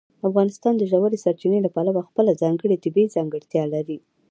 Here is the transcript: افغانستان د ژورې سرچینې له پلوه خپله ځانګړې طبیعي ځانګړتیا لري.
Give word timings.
افغانستان 0.27 0.73
د 0.77 0.83
ژورې 0.91 1.17
سرچینې 1.23 1.59
له 1.63 1.69
پلوه 1.75 2.01
خپله 2.09 2.31
ځانګړې 2.41 2.81
طبیعي 2.83 3.13
ځانګړتیا 3.15 3.63
لري. 3.73 3.97